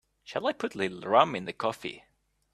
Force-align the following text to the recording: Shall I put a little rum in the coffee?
Shall 0.23 0.47
I 0.47 0.53
put 0.53 0.73
a 0.73 0.79
little 0.79 1.01
rum 1.01 1.35
in 1.35 1.45
the 1.45 1.53
coffee? 1.53 2.05